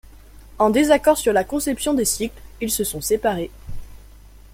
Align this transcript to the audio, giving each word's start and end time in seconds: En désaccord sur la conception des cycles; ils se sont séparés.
En 0.57 0.71
désaccord 0.71 1.15
sur 1.15 1.31
la 1.31 1.43
conception 1.43 1.93
des 1.93 2.05
cycles; 2.05 2.41
ils 2.59 2.71
se 2.71 2.83
sont 2.83 3.01
séparés. 3.01 3.51